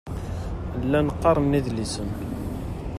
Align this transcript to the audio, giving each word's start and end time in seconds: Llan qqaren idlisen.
Llan 0.89 1.07
qqaren 1.15 1.57
idlisen. 1.59 2.09